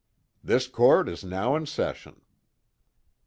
"This 0.43 0.67
court 0.67 1.07
is 1.07 1.23
now 1.23 1.55
in 1.55 1.67
session." 1.67 2.21